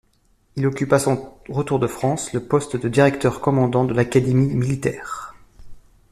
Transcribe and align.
Il 0.55 0.65
occupe, 0.65 0.93
à 0.93 0.97
son 0.97 1.31
retour 1.47 1.77
de 1.77 1.85
France, 1.85 2.33
le 2.33 2.43
poste 2.43 2.75
de 2.75 2.89
directeur-commandant 2.89 3.85
de 3.85 3.93
l’académie 3.93 4.55
militaire. 4.55 5.35